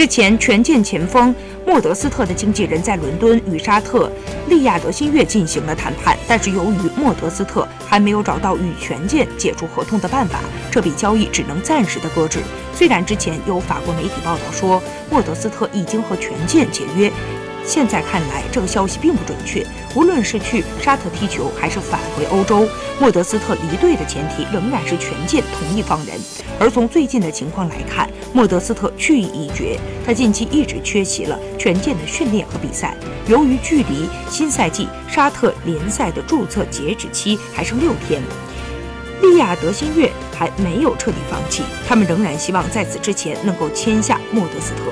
[0.00, 1.34] 日前，权健前锋
[1.66, 4.10] 莫德斯特的经纪人在伦敦与沙特
[4.48, 10.40] 利亚德新月进行了谈判，但是由于莫德斯特还没有找到与权健解除合同的办法，
[10.70, 12.38] 这笔交易只能暂时的搁置。
[12.72, 17.12] 虽然之前有法国媒体报道说莫德斯特已经和权健解约。
[17.70, 19.64] 现在看来，这个消息并不准确。
[19.94, 26.18] 无论是去沙特踢球，还是返回欧洲，莫德斯特离队的前提仍然是权健同意放人。
[26.58, 29.78] 而从最近的情况来看，莫德斯特去意已决。
[30.04, 32.92] 他近期一直缺席了权健的训练和比赛。
[33.28, 38.20] 由于距离新赛季沙特联赛的注册截止期还剩六天，
[39.22, 44.90] 利亚德新月还没有彻底放弃，他们仍然希望在此之前能够签下莫德斯特。